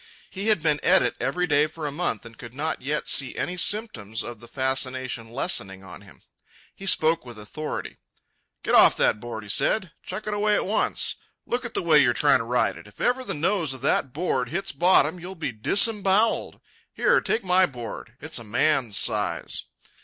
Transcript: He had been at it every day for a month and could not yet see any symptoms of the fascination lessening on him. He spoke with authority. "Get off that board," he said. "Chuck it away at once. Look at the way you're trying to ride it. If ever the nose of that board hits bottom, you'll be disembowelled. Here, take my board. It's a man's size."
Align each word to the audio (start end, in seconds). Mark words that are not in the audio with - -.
He 0.31 0.47
had 0.47 0.63
been 0.63 0.79
at 0.81 1.03
it 1.03 1.15
every 1.19 1.45
day 1.45 1.67
for 1.67 1.85
a 1.85 1.91
month 1.91 2.25
and 2.25 2.35
could 2.35 2.55
not 2.55 2.81
yet 2.81 3.07
see 3.07 3.35
any 3.35 3.55
symptoms 3.55 4.23
of 4.23 4.39
the 4.39 4.47
fascination 4.47 5.29
lessening 5.29 5.83
on 5.83 6.01
him. 6.01 6.23
He 6.73 6.87
spoke 6.87 7.23
with 7.23 7.37
authority. 7.37 7.97
"Get 8.63 8.73
off 8.73 8.97
that 8.97 9.19
board," 9.19 9.43
he 9.43 9.49
said. 9.49 9.91
"Chuck 10.01 10.25
it 10.25 10.33
away 10.33 10.55
at 10.55 10.65
once. 10.65 11.17
Look 11.45 11.65
at 11.65 11.75
the 11.75 11.83
way 11.83 11.99
you're 11.99 12.13
trying 12.15 12.39
to 12.39 12.45
ride 12.45 12.77
it. 12.77 12.87
If 12.87 12.99
ever 12.99 13.23
the 13.23 13.35
nose 13.35 13.75
of 13.75 13.81
that 13.81 14.11
board 14.11 14.49
hits 14.49 14.71
bottom, 14.71 15.19
you'll 15.19 15.35
be 15.35 15.51
disembowelled. 15.51 16.59
Here, 16.91 17.21
take 17.21 17.43
my 17.43 17.67
board. 17.67 18.13
It's 18.19 18.39
a 18.39 18.43
man's 18.43 18.97
size." 18.97 19.65